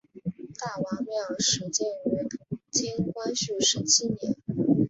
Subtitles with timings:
[0.59, 2.25] 大王庙始建于
[2.71, 4.35] 清光绪十七年。